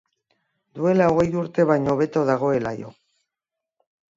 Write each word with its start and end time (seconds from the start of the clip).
Duela 0.77 1.09
hogei 1.11 1.27
urte 1.41 1.67
baino 1.73 1.93
hobeto 1.95 2.25
dagoela 2.31 2.73
io. 2.81 2.91